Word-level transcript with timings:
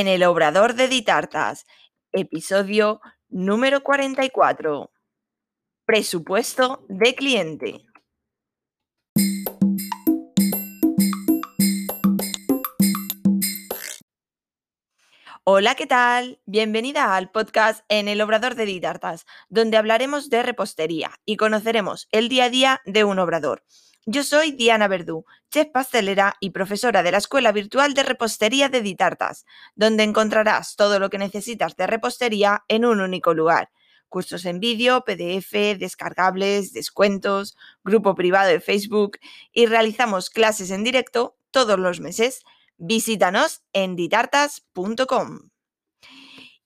en 0.00 0.08
el 0.08 0.24
Obrador 0.24 0.74
de 0.74 0.88
Ditartas, 0.88 1.66
episodio 2.10 3.00
número 3.28 3.84
44. 3.84 4.90
Presupuesto 5.84 6.84
de 6.88 7.14
cliente. 7.14 7.86
Hola, 15.44 15.76
¿qué 15.76 15.86
tal? 15.86 16.40
Bienvenida 16.44 17.14
al 17.14 17.30
podcast 17.30 17.84
en 17.88 18.08
el 18.08 18.20
Obrador 18.20 18.56
de 18.56 18.64
Ditartas, 18.64 19.26
donde 19.48 19.76
hablaremos 19.76 20.28
de 20.28 20.42
repostería 20.42 21.12
y 21.24 21.36
conoceremos 21.36 22.08
el 22.10 22.28
día 22.28 22.46
a 22.46 22.50
día 22.50 22.80
de 22.84 23.04
un 23.04 23.20
obrador. 23.20 23.62
Yo 24.06 24.22
soy 24.22 24.52
Diana 24.52 24.86
Verdú, 24.86 25.24
chef 25.50 25.68
pastelera 25.72 26.36
y 26.38 26.50
profesora 26.50 27.02
de 27.02 27.10
la 27.10 27.16
Escuela 27.16 27.52
Virtual 27.52 27.94
de 27.94 28.02
Repostería 28.02 28.68
de 28.68 28.82
Ditartas, 28.82 29.46
donde 29.76 30.02
encontrarás 30.02 30.76
todo 30.76 30.98
lo 30.98 31.08
que 31.08 31.16
necesitas 31.16 31.74
de 31.76 31.86
repostería 31.86 32.64
en 32.68 32.84
un 32.84 33.00
único 33.00 33.32
lugar. 33.32 33.70
Cursos 34.10 34.44
en 34.44 34.60
vídeo, 34.60 35.04
PDF, 35.06 35.78
descargables, 35.78 36.74
descuentos, 36.74 37.56
grupo 37.82 38.14
privado 38.14 38.50
de 38.50 38.60
Facebook 38.60 39.18
y 39.54 39.64
realizamos 39.64 40.28
clases 40.28 40.70
en 40.70 40.84
directo 40.84 41.38
todos 41.50 41.78
los 41.78 42.00
meses. 42.00 42.42
Visítanos 42.76 43.62
en 43.72 43.96
ditartas.com. 43.96 45.48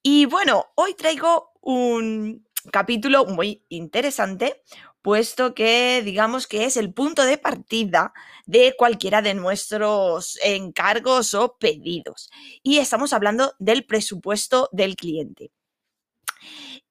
Y 0.02 0.26
bueno, 0.26 0.66
hoy 0.74 0.94
traigo 0.94 1.52
un 1.60 2.48
capítulo 2.72 3.26
muy 3.26 3.64
interesante 3.68 4.62
puesto 5.02 5.54
que 5.54 6.02
digamos 6.04 6.46
que 6.46 6.64
es 6.64 6.76
el 6.76 6.92
punto 6.92 7.24
de 7.24 7.38
partida 7.38 8.12
de 8.46 8.74
cualquiera 8.76 9.22
de 9.22 9.34
nuestros 9.34 10.38
encargos 10.42 11.34
o 11.34 11.56
pedidos. 11.58 12.30
Y 12.62 12.78
estamos 12.78 13.12
hablando 13.12 13.54
del 13.58 13.84
presupuesto 13.84 14.68
del 14.72 14.96
cliente. 14.96 15.52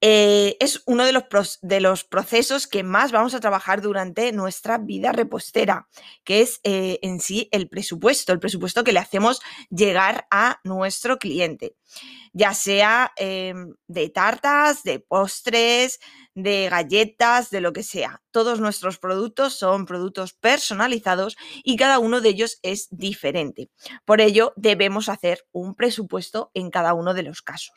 Eh, 0.00 0.56
es 0.60 0.82
uno 0.86 1.04
de 1.04 1.12
los, 1.12 1.58
de 1.60 1.80
los, 1.80 2.04
procesos 2.04 2.68
que 2.68 2.84
más 2.84 3.10
vamos 3.10 3.34
a 3.34 3.40
trabajar 3.40 3.82
durante 3.82 4.30
nuestra 4.30 4.78
vida 4.78 5.10
repostera, 5.10 5.88
que 6.22 6.40
es 6.40 6.60
eh, 6.62 7.00
en 7.02 7.18
sí 7.18 7.48
el 7.50 7.68
presupuesto, 7.68 8.32
el 8.32 8.38
presupuesto 8.38 8.84
que 8.84 8.92
le 8.92 9.00
hacemos 9.00 9.40
llegar 9.70 10.28
a 10.30 10.60
nuestro 10.62 11.18
cliente, 11.18 11.74
ya 12.32 12.54
sea 12.54 13.12
em, 13.16 13.74
de 13.88 14.08
tartas, 14.10 14.84
de 14.84 15.00
postres, 15.00 15.98
de 16.42 16.68
galletas, 16.68 17.50
de 17.50 17.60
lo 17.60 17.72
que 17.72 17.82
sea. 17.82 18.22
Todos 18.30 18.60
nuestros 18.60 18.98
productos 18.98 19.54
son 19.54 19.86
productos 19.86 20.32
personalizados 20.32 21.36
y 21.64 21.76
cada 21.76 21.98
uno 21.98 22.20
de 22.20 22.28
ellos 22.28 22.58
es 22.62 22.88
diferente. 22.90 23.70
Por 24.04 24.20
ello, 24.20 24.52
debemos 24.56 25.08
hacer 25.08 25.46
un 25.52 25.74
presupuesto 25.74 26.50
en 26.54 26.70
cada 26.70 26.94
uno 26.94 27.14
de 27.14 27.24
los 27.24 27.42
casos. 27.42 27.74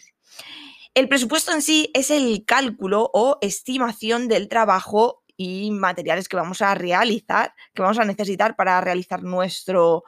El 0.94 1.08
presupuesto 1.08 1.53
en 1.53 1.62
sí 1.62 1.90
es 1.94 2.12
el 2.12 2.44
cálculo 2.45 3.09
o 3.14 3.38
estimación 3.42 4.28
del 4.28 4.50
trabajo 4.50 5.23
y 5.38 5.72
materiales 5.72 6.28
que 6.28 6.36
vamos 6.36 6.62
a 6.62 6.75
realizar, 6.75 7.53
que 7.73 7.81
vamos 7.81 7.98
a 7.98 8.06
necesitar 8.06 8.56
para 8.56 8.80
realizar 8.81 9.23
nuestro 9.23 10.03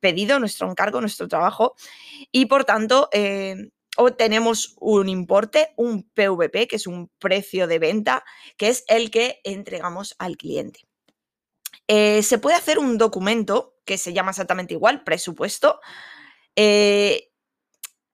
pedido, 0.00 0.40
nuestro 0.40 0.68
encargo, 0.70 1.00
nuestro 1.00 1.28
trabajo. 1.28 1.74
Y 2.32 2.46
por 2.46 2.64
tanto, 2.64 3.08
eh, 3.12 3.70
obtenemos 3.96 4.74
un 4.80 5.08
importe, 5.08 5.72
un 5.76 6.02
PVP, 6.02 6.66
que 6.68 6.76
es 6.76 6.86
un 6.86 7.10
precio 7.18 7.66
de 7.66 7.78
venta, 7.78 8.24
que 8.56 8.68
es 8.68 8.84
el 8.88 9.10
que 9.10 9.40
entregamos 9.44 10.14
al 10.18 10.36
cliente. 10.36 10.86
Eh, 11.88 12.22
se 12.22 12.38
puede 12.38 12.56
hacer 12.56 12.78
un 12.78 12.96
documento 12.96 13.76
que 13.84 13.98
se 13.98 14.12
llama 14.12 14.30
exactamente 14.30 14.74
igual, 14.74 15.04
presupuesto, 15.04 15.80
eh, 16.56 17.30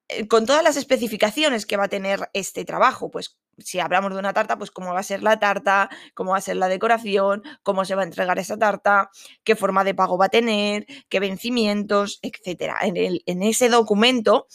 eh, 0.09 0.27
con 0.27 0.47
todas 0.47 0.65
las 0.65 0.77
especificaciones 0.77 1.67
que 1.67 1.77
va 1.77 1.85
a 1.85 1.89
tener 1.89 2.31
este 2.33 2.65
trabajo, 2.65 3.11
pues 3.11 3.39
si 3.59 3.81
hablamos 3.81 4.13
de 4.13 4.19
una 4.19 4.33
tarta, 4.33 4.59
pues 4.59 4.71
cómo 4.71 4.93
va 4.93 5.01
a 5.01 5.03
ser 5.05 5.23
la 5.23 5.39
tarta, 5.39 5.89
cómo 6.15 6.33
va 6.33 6.39
a 6.39 6.43
ser 6.43 6.57
la 6.57 6.69
decoración, 6.69 7.43
cómo 7.63 7.85
se 7.85 7.95
va 7.95 8.03
a 8.03 8.05
entregar 8.05 8.39
esa 8.39 8.57
tarta, 8.57 9.11
qué 9.45 9.57
forma 9.57 9.85
de 9.85 9.95
pago 9.95 10.19
va 10.19 10.27
a 10.27 10.31
tener, 10.31 10.87
qué 11.09 11.21
vencimientos, 11.21 12.19
etc. 12.23 12.75
En, 12.83 13.19
en 13.25 13.43
ese 13.43 13.69
documento 13.69 14.47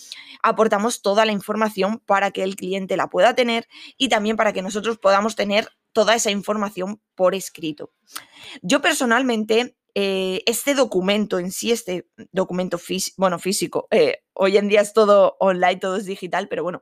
aportamos 0.42 1.02
toda 1.02 1.26
la 1.26 1.32
información 1.32 2.00
para 2.00 2.32
que 2.32 2.44
el 2.44 2.56
cliente 2.56 2.98
la 2.98 3.08
pueda 3.08 3.36
tener 3.36 3.68
y 3.98 4.10
también 4.10 4.38
para 4.38 4.54
que 4.54 4.62
nosotros 4.62 4.98
podamos 4.98 5.36
tener 5.36 5.70
toda 5.94 6.16
esa 6.16 6.32
información 6.32 7.02
por 7.16 7.36
escrito. 7.36 7.92
Yo 8.62 8.82
personalmente 8.82 9.76
eh, 9.96 10.42
este 10.48 10.74
documento 10.74 11.38
en 11.40 11.52
sí, 11.52 11.72
este 11.72 12.08
documento 12.32 12.80
bueno, 13.18 13.38
físico, 13.38 13.88
eh, 13.92 14.24
hoy 14.34 14.58
en 14.58 14.68
día 14.68 14.82
es 14.82 14.94
todo 14.94 15.38
online, 15.40 15.78
todo 15.78 15.98
es 15.98 16.06
digital, 16.06 16.48
pero 16.48 16.64
bueno, 16.64 16.82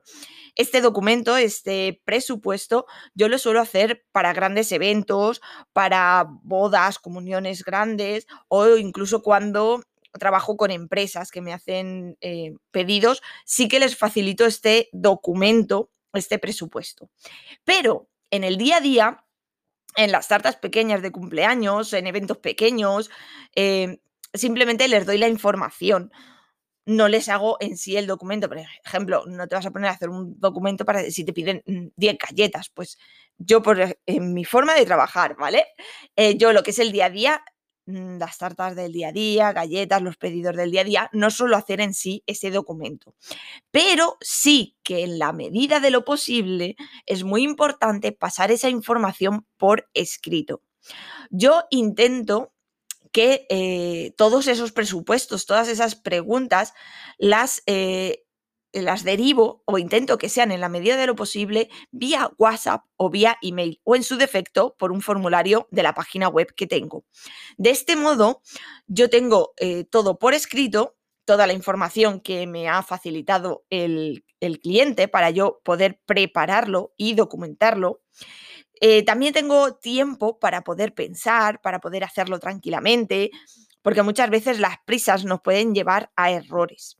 este 0.54 0.80
documento, 0.80 1.36
este 1.36 2.00
presupuesto, 2.04 2.86
yo 3.14 3.28
lo 3.28 3.38
suelo 3.38 3.60
hacer 3.60 4.04
para 4.12 4.32
grandes 4.32 4.72
eventos, 4.72 5.40
para 5.72 6.26
bodas, 6.42 6.98
comuniones 6.98 7.64
grandes 7.64 8.26
o 8.48 8.76
incluso 8.76 9.22
cuando 9.22 9.82
trabajo 10.18 10.56
con 10.56 10.70
empresas 10.70 11.30
que 11.30 11.40
me 11.40 11.52
hacen 11.52 12.16
eh, 12.20 12.54
pedidos, 12.70 13.22
sí 13.44 13.68
que 13.68 13.80
les 13.80 13.96
facilito 13.96 14.44
este 14.44 14.88
documento, 14.92 15.90
este 16.12 16.38
presupuesto. 16.38 17.10
Pero 17.64 18.08
en 18.30 18.44
el 18.44 18.56
día 18.56 18.76
a 18.76 18.80
día, 18.80 19.24
en 19.96 20.12
las 20.12 20.28
tartas 20.28 20.56
pequeñas 20.56 21.02
de 21.02 21.12
cumpleaños, 21.12 21.92
en 21.92 22.06
eventos 22.06 22.38
pequeños, 22.38 23.10
eh, 23.54 24.00
simplemente 24.34 24.88
les 24.88 25.06
doy 25.06 25.18
la 25.18 25.28
información. 25.28 26.12
No 26.86 27.08
les 27.08 27.28
hago 27.28 27.58
en 27.60 27.76
sí 27.76 27.96
el 27.96 28.06
documento. 28.06 28.48
Por 28.48 28.58
ejemplo, 28.84 29.24
no 29.26 29.46
te 29.46 29.54
vas 29.54 29.66
a 29.66 29.70
poner 29.70 29.90
a 29.90 29.94
hacer 29.94 30.08
un 30.08 30.38
documento 30.40 30.84
para 30.84 31.02
si 31.10 31.24
te 31.24 31.32
piden 31.32 31.62
10 31.96 32.14
mm, 32.14 32.18
galletas. 32.18 32.70
Pues 32.74 32.98
yo, 33.38 33.62
por 33.62 33.78
en 34.06 34.34
mi 34.34 34.44
forma 34.44 34.74
de 34.74 34.86
trabajar, 34.86 35.36
¿vale? 35.36 35.66
Eh, 36.16 36.36
yo 36.36 36.52
lo 36.52 36.62
que 36.62 36.72
es 36.72 36.78
el 36.80 36.92
día 36.92 37.06
a 37.06 37.10
día, 37.10 37.44
las 37.86 38.38
tartas 38.38 38.76
del 38.76 38.92
día 38.92 39.08
a 39.08 39.12
día, 39.12 39.52
galletas, 39.52 40.02
los 40.02 40.16
pedidos 40.16 40.56
del 40.56 40.70
día 40.70 40.82
a 40.82 40.84
día, 40.84 41.10
no 41.12 41.30
solo 41.30 41.56
hacer 41.56 41.80
en 41.80 41.94
sí 41.94 42.22
ese 42.26 42.50
documento. 42.50 43.14
Pero 43.70 44.16
sí 44.20 44.76
que 44.82 45.02
en 45.02 45.18
la 45.18 45.32
medida 45.32 45.80
de 45.80 45.90
lo 45.90 46.04
posible 46.04 46.76
es 47.06 47.24
muy 47.24 47.42
importante 47.42 48.12
pasar 48.12 48.50
esa 48.50 48.68
información 48.68 49.46
por 49.56 49.88
escrito. 49.94 50.62
Yo 51.30 51.64
intento 51.70 52.52
que 53.12 53.46
eh, 53.50 54.14
todos 54.16 54.48
esos 54.48 54.72
presupuestos, 54.72 55.46
todas 55.46 55.68
esas 55.68 55.94
preguntas, 55.94 56.72
las 57.18 57.62
eh, 57.66 58.24
las 58.72 59.04
derivo 59.04 59.62
o 59.66 59.78
intento 59.78 60.18
que 60.18 60.28
sean 60.28 60.50
en 60.52 60.60
la 60.60 60.68
medida 60.68 60.96
de 60.96 61.06
lo 61.06 61.14
posible 61.14 61.68
vía 61.90 62.30
WhatsApp 62.38 62.84
o 62.96 63.10
vía 63.10 63.36
email 63.42 63.80
o 63.84 63.96
en 63.96 64.02
su 64.02 64.16
defecto 64.16 64.74
por 64.78 64.92
un 64.92 65.02
formulario 65.02 65.68
de 65.70 65.82
la 65.82 65.94
página 65.94 66.28
web 66.28 66.54
que 66.54 66.66
tengo. 66.66 67.04
De 67.56 67.70
este 67.70 67.96
modo, 67.96 68.42
yo 68.86 69.10
tengo 69.10 69.52
eh, 69.58 69.84
todo 69.84 70.18
por 70.18 70.34
escrito, 70.34 70.96
toda 71.24 71.46
la 71.46 71.52
información 71.52 72.20
que 72.20 72.46
me 72.46 72.68
ha 72.68 72.82
facilitado 72.82 73.64
el, 73.70 74.24
cliente 74.60 75.06
para 75.06 75.30
yo 75.30 75.60
poder 75.62 76.00
prepararlo 76.04 76.94
y 76.96 77.14
documentarlo. 77.14 78.02
Eh, 78.80 79.04
también 79.04 79.32
tengo 79.32 79.76
tiempo 79.76 80.40
para 80.40 80.62
poder 80.62 80.94
pensar, 80.94 81.60
para 81.60 81.78
poder 81.78 82.02
hacerlo 82.02 82.40
tranquilamente, 82.40 83.30
porque 83.82 84.02
muchas 84.02 84.30
veces 84.30 84.58
las 84.58 84.78
prisas 84.84 85.24
nos 85.24 85.42
pueden 85.42 85.74
llevar 85.74 86.10
a 86.16 86.32
errores. 86.32 86.98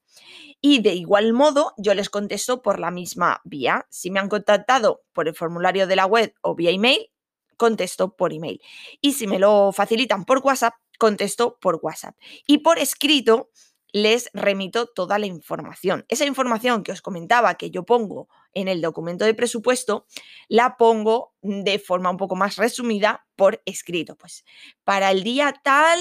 Y 0.61 0.81
de 0.81 0.95
igual 0.95 1.33
modo, 1.33 1.75
yo 1.77 1.95
les 1.95 2.11
contesto 2.11 2.62
por 2.62 2.78
la 2.78 2.91
misma 2.91 3.41
vía. 3.45 3.87
Si 3.91 4.11
me 4.11 4.21
han 4.21 4.28
contactado 4.28 5.03
por 5.12 5.28
el 5.28 5.34
formulario 5.34 5.87
de 5.87 5.97
la 5.97 6.06
web 6.06 6.34
o 6.41 6.55
vía 6.55 6.71
email, 6.71 7.11
contesto 7.56 8.17
por 8.17 8.33
email. 8.33 8.61
Y 9.01 9.12
si 9.12 9.27
me 9.27 9.39
lo 9.39 9.72
facilitan 9.72 10.25
por 10.25 10.39
WhatsApp, 10.39 10.75
contesto 10.99 11.59
por 11.61 11.81
WhatsApp. 11.83 12.17
Y 12.47 12.59
por 12.59 12.78
escrito, 12.78 13.51
les 13.93 14.31
remito 14.33 14.87
toda 14.87 15.19
la 15.19 15.27
información. 15.27 16.04
Esa 16.09 16.25
información 16.25 16.83
que 16.83 16.92
os 16.92 17.03
comentaba 17.03 17.54
que 17.54 17.71
yo 17.71 17.84
pongo 17.84 18.28
en 18.54 18.69
el 18.69 18.81
documento 18.81 19.25
de 19.25 19.34
presupuesto, 19.34 20.07
la 20.48 20.77
pongo 20.77 21.34
de 21.42 21.78
forma 21.78 22.10
un 22.10 22.16
poco 22.16 22.34
más 22.34 22.57
resumida 22.57 23.27
por 23.36 23.63
escrito. 23.66 24.16
Pues 24.16 24.45
para 24.84 25.10
el 25.10 25.22
día 25.22 25.54
tal 25.63 26.01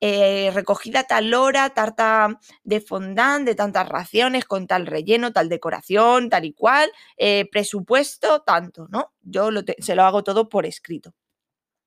eh, 0.00 0.50
recogida 0.54 1.04
tal 1.04 1.32
hora, 1.34 1.70
tarta 1.70 2.38
de 2.64 2.80
fondant, 2.80 3.44
de 3.46 3.54
tantas 3.54 3.88
raciones, 3.88 4.44
con 4.44 4.66
tal 4.66 4.86
relleno, 4.86 5.32
tal 5.32 5.48
decoración, 5.48 6.30
tal 6.30 6.44
y 6.44 6.52
cual, 6.54 6.90
eh, 7.16 7.48
presupuesto, 7.50 8.42
tanto, 8.42 8.86
¿no? 8.90 9.12
Yo 9.22 9.50
se 9.78 9.94
lo 9.94 10.04
hago 10.04 10.24
todo 10.24 10.48
por 10.48 10.66
escrito. 10.66 11.14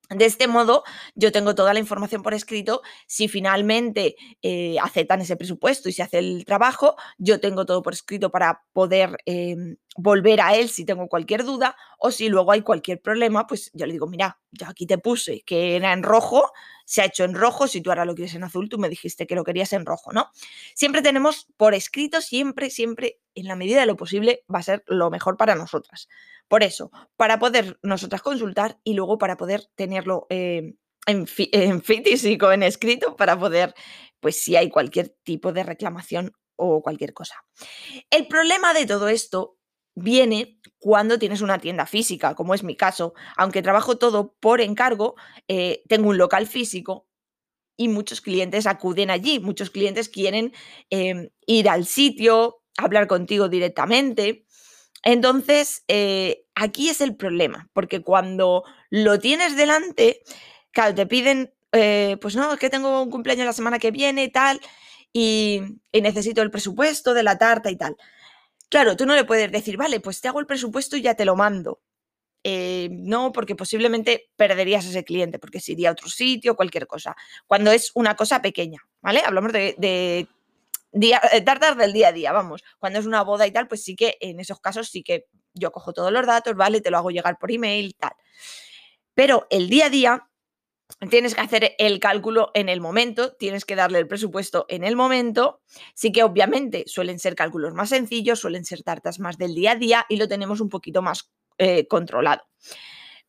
De 0.10 0.26
este 0.26 0.48
modo, 0.48 0.84
yo 1.16 1.32
tengo 1.32 1.56
toda 1.56 1.74
la 1.74 1.80
información 1.80 2.22
por 2.24 2.34
escrito. 2.34 2.82
Si 3.08 3.28
finalmente 3.28 4.16
eh, 4.42 4.78
aceptan 4.82 5.22
ese 5.22 5.38
presupuesto 5.38 5.90
y 5.90 5.94
se 5.94 6.04
hace 6.04 6.20
el 6.20 6.46
trabajo, 6.46 6.96
yo 7.18 7.40
tengo 7.40 7.66
todo 7.66 7.82
por 7.82 7.94
escrito 7.94 8.30
para 8.30 8.64
poder 8.74 9.18
em, 9.26 9.78
volver 9.96 10.42
a 10.42 10.56
él 10.56 10.70
si 10.70 10.86
tengo 10.86 11.08
cualquier 11.08 11.44
duda 11.44 11.76
o 12.00 12.12
si 12.12 12.30
luego 12.30 12.52
hay 12.52 12.62
cualquier 12.62 13.02
problema, 13.02 13.46
pues 13.48 13.72
yo 13.74 13.86
le 13.86 13.94
digo, 13.94 14.08
mira, 14.08 14.40
yo 14.52 14.68
aquí 14.68 14.86
te 14.86 14.98
puse 14.98 15.42
que 15.46 15.76
era 15.76 15.94
en 15.94 16.04
rojo, 16.04 16.52
se 16.86 17.02
ha 17.02 17.06
hecho 17.06 17.24
en 17.24 17.36
rojo, 17.36 17.68
si 17.68 17.82
tú 17.82 17.92
ahora 17.92 18.06
lo 18.06 18.16
quieres 18.16 18.36
en 18.36 18.44
azul, 18.44 18.70
tú 18.70 18.78
me 18.78 18.90
dijiste 18.90 19.28
que 19.28 19.36
lo 19.36 19.44
querías 19.44 19.74
en 19.74 19.86
rojo, 19.86 20.12
¿no? 20.12 20.30
Siempre 20.76 21.02
tenemos 21.02 21.48
por 21.58 21.74
escrito, 21.74 22.22
siempre, 22.22 22.70
siempre, 22.70 23.20
en 23.36 23.48
la 23.48 23.56
medida 23.56 23.80
de 23.80 23.86
lo 23.86 23.96
posible, 23.96 24.44
va 24.54 24.60
a 24.60 24.64
ser 24.64 24.84
lo 24.88 25.10
mejor 25.10 25.38
para 25.38 25.56
nosotras. 25.56 26.08
Por 26.48 26.64
eso, 26.64 26.92
para 27.16 27.40
poder 27.40 27.80
nosotras 27.84 28.22
consultar 28.22 28.80
y 28.84 28.94
luego 28.94 29.18
para 29.18 29.38
poder 29.38 29.68
tenerlo 29.76 30.28
eh, 30.30 30.76
en, 31.06 31.26
en 31.38 31.82
físico, 31.82 32.52
en 32.52 32.64
escrito, 32.64 33.16
para 33.16 33.38
poder, 33.38 33.74
pues 34.20 34.42
si 34.42 34.56
hay 34.56 34.70
cualquier 34.70 35.16
tipo 35.24 35.54
de 35.54 35.64
reclamación 35.64 36.34
o 36.56 36.82
cualquier 36.82 37.14
cosa. 37.14 37.36
El 38.10 38.28
problema 38.28 38.74
de 38.74 38.86
todo 38.86 39.08
esto 39.08 39.58
viene 39.96 40.60
cuando 40.80 41.20
tienes 41.20 41.42
una 41.42 41.60
tienda 41.60 41.86
física, 41.86 42.36
como 42.36 42.54
es 42.54 42.64
mi 42.64 42.76
caso. 42.76 43.14
Aunque 43.38 43.62
trabajo 43.62 43.98
todo 43.98 44.36
por 44.40 44.62
encargo, 44.62 45.16
eh, 45.48 45.84
tengo 45.88 46.10
un 46.10 46.18
local 46.18 46.48
físico 46.48 47.08
y 47.78 47.88
muchos 47.88 48.22
clientes 48.22 48.68
acuden 48.68 49.10
allí. 49.10 49.40
Muchos 49.40 49.70
clientes 49.70 50.10
quieren 50.10 50.54
em, 50.90 51.30
ir 51.46 51.70
al 51.70 51.86
sitio, 51.86 52.62
hablar 52.78 53.08
contigo 53.08 53.50
directamente. 53.50 54.46
Entonces, 55.04 55.84
eh, 55.88 56.46
aquí 56.56 56.90
es 56.90 57.02
el 57.02 57.16
problema, 57.16 57.70
porque 57.74 58.02
cuando 58.02 58.64
lo 58.90 59.20
tienes 59.20 59.58
delante, 59.58 60.22
claro, 60.72 60.96
te 60.96 61.06
piden, 61.06 61.54
eh, 61.74 62.18
pues 62.22 62.36
no, 62.36 62.54
es 62.54 62.60
que 62.60 62.70
tengo 62.70 63.02
un 63.02 63.12
cumpleaños 63.12 63.46
la 63.46 63.54
semana 63.54 63.80
que 63.80 63.92
viene, 63.92 64.30
tal, 64.30 64.62
y, 65.12 65.62
y 65.92 66.02
necesito 66.02 66.42
el 66.42 66.52
presupuesto 66.52 67.14
de 67.14 67.24
la 67.24 67.38
tarta 67.38 67.70
y 67.70 67.76
tal. 67.76 67.98
Claro, 68.74 68.98
tú 68.98 69.06
no 69.06 69.14
le 69.14 69.24
puedes 69.24 69.52
decir, 69.52 69.78
vale, 69.78 70.00
pues 70.00 70.20
te 70.20 70.28
hago 70.28 70.40
el 70.40 70.48
presupuesto 70.48 70.98
y 70.98 71.04
ya 71.04 71.14
te 71.14 71.26
lo 71.26 71.36
mando. 71.36 71.80
Eh, 72.44 72.90
no, 72.92 73.32
porque 73.32 73.56
posiblemente 73.56 74.32
perderías 74.36 74.84
ese 74.88 75.04
cliente, 75.04 75.38
porque 75.38 75.60
se 75.60 75.74
iría 75.74 75.90
a 75.90 75.92
otro 75.92 76.10
sitio, 76.10 76.56
cualquier 76.56 76.88
cosa. 76.88 77.16
Cuando 77.46 77.72
es 77.72 77.92
una 77.94 78.16
cosa 78.16 78.42
pequeña, 78.42 78.80
¿vale? 79.00 79.22
Hablamos 79.24 79.54
de, 79.54 79.76
de 79.78 80.28
día, 80.92 81.22
eh, 81.34 81.46
del 81.78 81.94
día 81.94 82.08
a 82.08 82.12
día, 82.14 82.32
vamos. 82.32 82.64
Cuando 82.80 82.98
es 82.98 83.06
una 83.06 83.22
boda 83.22 83.46
y 83.46 83.52
tal, 83.52 83.68
pues 83.68 83.84
sí 83.84 83.96
que 83.96 84.18
en 84.20 84.40
esos 84.40 84.60
casos 84.60 84.90
sí 84.90 85.04
que 85.04 85.28
yo 85.54 85.72
cojo 85.72 85.94
todos 85.94 86.12
los 86.12 86.26
datos, 86.26 86.56
¿vale? 86.56 86.82
Te 86.82 86.90
lo 86.90 86.98
hago 86.98 87.12
llegar 87.12 87.38
por 87.38 87.52
email 87.52 87.94
tal. 87.96 88.14
Pero 89.14 89.46
el 89.52 89.70
día 89.70 89.86
a 89.86 89.90
día 89.92 90.28
tienes 91.10 91.36
que 91.36 91.42
hacer 91.42 91.76
el 91.78 92.00
cálculo 92.00 92.52
en 92.54 92.70
el 92.70 92.82
momento, 92.82 93.34
tienes 93.34 93.66
que 93.66 93.76
darle 93.76 94.00
el 94.00 94.08
presupuesto 94.08 94.66
en 94.70 94.84
el 94.84 94.96
momento. 94.96 95.62
Sí 95.94 96.12
que 96.12 96.24
obviamente 96.24 96.84
suelen 96.88 97.20
ser 97.20 97.36
cálculos 97.36 97.74
más 97.74 97.90
sencillos, 97.90 98.40
suelen 98.40 98.66
ser 98.66 98.84
tartas 98.84 99.20
más 99.20 99.38
del 99.38 99.56
día 99.56 99.72
a 99.72 99.76
día 99.76 100.06
y 100.10 100.18
lo 100.18 100.28
tenemos 100.28 100.62
un 100.62 100.70
poquito 100.70 101.02
más 101.02 101.32
eh, 101.58 101.88
controlado. 101.88 102.44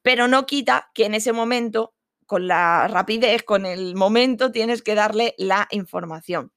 Pero 0.03 0.29
no 0.29 0.47
quita 0.47 0.91
que 0.95 1.07
en 1.07 1.15
ese 1.15 1.33
momento, 1.33 1.95
con 2.27 2.47
la 2.47 2.89
rapidez, 2.89 3.43
con 3.43 3.65
el 3.65 3.95
momento, 3.95 4.53
tienes 4.53 4.83
que 4.83 4.95
darle 4.95 5.35
la 5.39 5.67
información. 5.71 6.53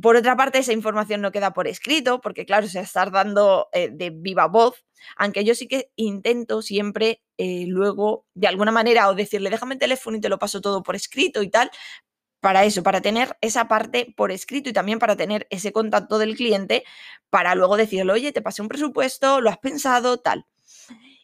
Por 0.00 0.16
otra 0.16 0.36
parte, 0.36 0.58
esa 0.58 0.72
información 0.72 1.20
no 1.20 1.32
queda 1.32 1.52
por 1.52 1.66
escrito, 1.66 2.20
porque 2.20 2.46
claro, 2.46 2.68
se 2.68 2.80
está 2.80 3.06
dando 3.06 3.68
eh, 3.72 3.90
de 3.92 4.10
viva 4.10 4.46
voz, 4.46 4.84
aunque 5.16 5.44
yo 5.44 5.54
sí 5.54 5.66
que 5.68 5.90
intento 5.96 6.62
siempre 6.62 7.22
eh, 7.38 7.64
luego, 7.66 8.26
de 8.34 8.48
alguna 8.48 8.72
manera, 8.72 9.08
o 9.08 9.14
decirle, 9.14 9.50
déjame 9.50 9.74
el 9.74 9.80
teléfono 9.80 10.16
y 10.16 10.20
te 10.20 10.28
lo 10.28 10.38
paso 10.38 10.60
todo 10.60 10.82
por 10.82 10.96
escrito 10.96 11.42
y 11.42 11.50
tal, 11.50 11.70
para 12.40 12.64
eso, 12.64 12.82
para 12.82 13.00
tener 13.00 13.36
esa 13.40 13.68
parte 13.68 14.12
por 14.16 14.32
escrito 14.32 14.70
y 14.70 14.72
también 14.72 14.98
para 14.98 15.16
tener 15.16 15.46
ese 15.50 15.72
contacto 15.72 16.18
del 16.18 16.36
cliente, 16.36 16.84
para 17.28 17.54
luego 17.54 17.76
decirle, 17.76 18.12
oye, 18.12 18.32
te 18.32 18.42
pasé 18.42 18.62
un 18.62 18.68
presupuesto, 18.68 19.40
lo 19.40 19.50
has 19.50 19.58
pensado, 19.58 20.18
tal. 20.18 20.46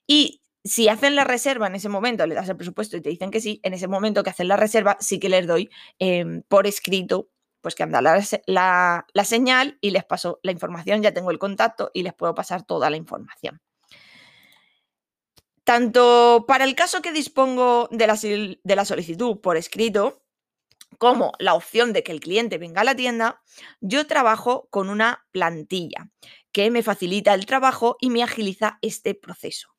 Y 0.06 0.42
si 0.64 0.88
hacen 0.88 1.14
la 1.14 1.24
reserva 1.24 1.68
en 1.68 1.76
ese 1.76 1.88
momento, 1.88 2.26
le 2.26 2.34
das 2.34 2.48
el 2.48 2.56
presupuesto 2.56 2.96
y 2.96 3.00
te 3.00 3.08
dicen 3.10 3.30
que 3.30 3.40
sí, 3.40 3.60
en 3.62 3.72
ese 3.74 3.88
momento 3.88 4.22
que 4.22 4.30
hacen 4.30 4.48
la 4.48 4.56
reserva, 4.56 4.96
sí 5.00 5.18
que 5.18 5.28
les 5.28 5.46
doy 5.46 5.70
em, 5.98 6.42
por 6.48 6.66
escrito 6.66 7.28
pues 7.66 7.74
que 7.74 7.82
anda 7.82 8.00
la, 8.00 9.04
la, 9.12 9.24
señal 9.24 9.76
y 9.80 9.90
les 9.90 10.04
paso 10.04 10.38
la 10.44 10.52
información, 10.52 11.02
ya 11.02 11.12
tengo 11.12 11.32
el 11.32 11.40
contacto 11.40 11.90
y 11.92 12.04
les 12.04 12.14
puedo 12.14 12.32
pasar 12.32 12.62
toda 12.64 12.90
la 12.90 12.96
información. 12.96 13.60
Tanto 15.64 16.44
para 16.46 16.62
el 16.62 16.76
caso 16.76 17.02
que 17.02 17.10
dispongo 17.10 17.88
de 17.90 18.06
la, 18.06 18.14
de 18.14 18.76
la 18.76 18.84
solicitud 18.84 19.40
por 19.40 19.56
escrito, 19.56 20.22
como 20.98 21.32
la 21.40 21.54
opción 21.54 21.92
de 21.92 22.04
que 22.04 22.12
el 22.12 22.20
cliente 22.20 22.56
venga 22.56 22.82
a 22.82 22.84
la 22.84 22.94
tienda, 22.94 23.42
yo 23.80 24.06
trabajo 24.06 24.68
con 24.70 24.88
una 24.88 25.26
plantilla 25.32 26.08
que 26.52 26.70
me 26.70 26.84
facilita 26.84 27.34
el 27.34 27.46
trabajo 27.46 27.96
y 28.00 28.10
me 28.10 28.22
agiliza 28.22 28.78
este 28.80 29.16
proceso. 29.16 29.75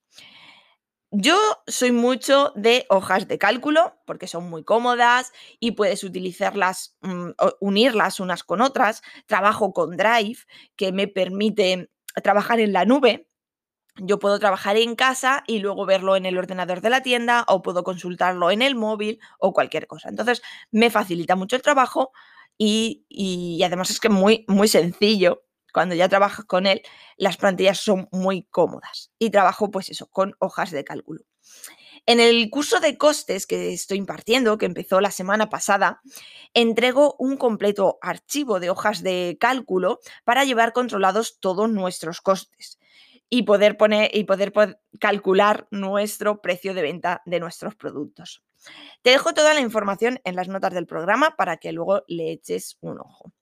Yo 1.11 1.37
soy 1.67 1.91
mucho 1.93 2.51
de 2.55 2.85
hojas 2.89 3.27
de 3.29 3.37
cálculo 3.37 3.95
porque 4.05 4.27
son 4.27 4.49
muy 4.49 4.63
cómodas 4.65 5.31
y 5.59 5.71
puedes 5.71 6.03
utilizarlas, 6.03 6.97
mm, 7.01 7.29
unirlas 7.61 8.19
unas 8.19 8.43
con 8.43 8.59
otras. 8.61 9.01
Trabajo 9.25 9.71
con 9.73 9.95
Drive 9.95 10.39
que 10.75 10.91
me 10.91 11.07
permite 11.07 11.89
trabajar 12.23 12.59
en 12.59 12.73
la 12.73 12.83
nube. 12.83 13.29
Yo 13.97 14.19
puedo 14.19 14.39
trabajar 14.39 14.77
en 14.77 14.95
casa 14.95 15.43
y 15.47 15.59
luego 15.59 15.85
verlo 15.85 16.15
en 16.17 16.25
el 16.27 16.37
ordenador 16.37 16.81
de 16.81 16.91
la 16.91 17.03
tienda 17.03 17.45
o 17.47 17.61
puedo 17.63 17.83
consultarlo 17.83 18.51
en 18.51 18.61
el 18.61 18.75
móvil 18.75 19.19
o 19.39 19.53
cualquier 19.53 19.87
cosa. 19.87 20.09
Entonces 20.09 20.41
me 20.71 20.91
facilita 20.91 21.35
mucho 21.35 21.55
el 21.57 21.63
trabajo 21.63 22.11
y, 22.57 23.05
y 23.09 23.63
además 23.63 23.91
es 23.91 23.99
que 24.01 24.09
muy, 24.09 24.45
muy 24.49 24.67
sencillo 24.67 25.43
cuando 25.73 25.95
ya 25.95 26.09
trabajas 26.09 26.45
con 26.45 26.65
él, 26.65 26.81
las 27.17 27.37
plantillas 27.37 27.79
son 27.79 28.07
muy 28.11 28.43
cómodas 28.43 29.11
y 29.19 29.29
trabajo 29.29 29.71
pues 29.71 29.89
eso, 29.89 30.07
con 30.07 30.35
hojas 30.39 30.71
de 30.71 30.83
cálculo. 30.83 31.23
En 32.05 32.19
el 32.19 32.49
curso 32.49 32.79
de 32.79 32.97
costes 32.97 33.45
que 33.45 33.73
estoy 33.73 33.97
impartiendo, 33.97 34.57
que 34.57 34.65
empezó 34.65 35.01
la 35.01 35.11
semana 35.11 35.49
pasada, 35.49 36.01
entrego 36.53 37.15
un 37.19 37.35
completo 37.35 37.97
archivo 38.01 38.59
de 38.59 38.69
hojas 38.69 39.03
de 39.03 39.37
cálculo 39.39 39.99
para 40.23 40.45
llevar 40.45 40.71
controlados 40.71 41.39
todos 41.39 41.69
nuestros 41.69 42.21
costes 42.21 42.79
y 43.29 43.43
poder 43.43 43.77
poner 43.77 44.09
y 44.15 44.23
poder 44.23 44.53
calcular 44.99 45.67
nuestro 45.69 46.41
precio 46.41 46.73
de 46.73 46.81
venta 46.81 47.21
de 47.25 47.41
nuestros 47.41 47.75
productos. 47.75 48.41
Te 49.01 49.11
dejo 49.11 49.33
toda 49.33 49.53
la 49.53 49.59
información 49.59 50.19
en 50.23 50.35
las 50.35 50.47
notas 50.47 50.73
del 50.73 50.87
programa 50.87 51.35
para 51.35 51.57
que 51.57 51.71
luego 51.71 52.03
le 52.07 52.31
eches 52.31 52.77
un 52.81 52.99
ojo. 52.99 53.33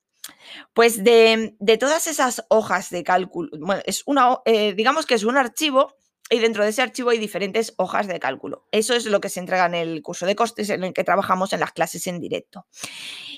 Pues 0.74 1.04
de, 1.04 1.56
todas 1.80 2.08
esas 2.08 2.46
hojas 2.50 2.90
de 2.90 3.04
cálculo, 3.04 3.50
bueno, 3.60 3.82
es 3.86 4.04
una, 4.06 4.40
eh, 4.46 4.74
digamos 4.74 5.06
que 5.06 5.16
es 5.16 5.24
un 5.24 5.38
archivo 5.38 5.96
y 6.30 6.40
dentro 6.40 6.64
de 6.64 6.72
ese 6.72 6.82
archivo 6.82 7.12
hay 7.12 7.20
diferentes 7.20 7.74
hojas 7.78 8.08
de 8.08 8.20
cálculo. 8.20 8.68
Eso 8.72 8.94
es 8.94 9.06
lo 9.06 9.22
que 9.22 9.30
se 9.30 9.40
entrega 9.40 9.66
en 9.68 9.76
el 9.76 10.02
curso 10.02 10.26
de 10.26 10.36
costes 10.36 10.70
en 10.70 10.84
el 10.84 10.94
que 10.94 11.04
trabajamos 11.04 11.54
en 11.54 11.60
las 11.60 11.72
clases 11.72 12.08
en 12.08 12.20
directo. 12.20 12.66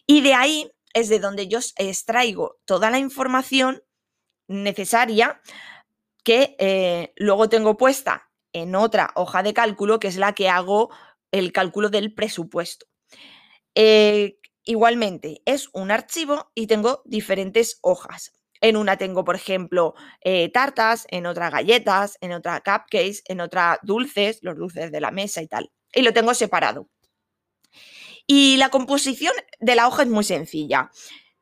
Y 0.06 0.22
de 0.22 0.34
ahí 0.34 0.72
es 0.94 1.10
de 1.10 1.20
donde 1.20 1.48
yo 1.48 1.60
extraigo 1.78 2.58
toda 2.66 2.90
la 2.90 3.00
información 3.00 3.84
necesaria 4.48 5.42
que 6.24 6.56
eh, 6.60 7.14
luego 7.18 7.50
tengo 7.50 7.78
puesta 7.78 8.32
en 8.54 8.76
otra 8.76 9.12
hoja 9.16 9.44
de 9.44 9.54
cálculo, 9.54 10.00
que 10.00 10.08
es 10.08 10.18
la 10.18 10.34
que 10.34 10.50
hago 10.50 10.90
el 11.32 11.52
cálculo 11.52 11.90
del 11.90 12.14
presupuesto. 12.14 12.86
Eh, 13.76 14.40
Igualmente, 14.70 15.42
es 15.46 15.70
un 15.72 15.92
archivo 15.92 16.52
y 16.54 16.68
tengo 16.68 17.02
diferentes 17.06 17.80
hojas. 17.82 18.34
En 18.60 18.76
una 18.76 18.98
tengo, 18.98 19.24
por 19.24 19.38
ejemplo, 19.38 19.96
eh, 20.20 20.52
tartas, 20.52 21.08
en 21.10 21.26
otra 21.26 21.50
galletas, 21.50 22.18
en 22.20 22.34
otra 22.34 22.60
cupcakes, 22.60 23.22
en 23.30 23.40
otra 23.40 23.80
dulces, 23.84 24.40
los 24.42 24.58
dulces 24.58 24.92
de 24.92 25.00
la 25.00 25.12
mesa 25.12 25.42
y 25.42 25.48
tal. 25.48 25.72
Y 25.96 26.02
lo 26.02 26.12
tengo 26.12 26.34
separado. 26.34 26.90
Y 28.26 28.58
la 28.58 28.70
composición 28.70 29.34
de 29.60 29.76
la 29.76 29.88
hoja 29.88 30.04
es 30.04 30.10
muy 30.10 30.26
sencilla, 30.26 30.92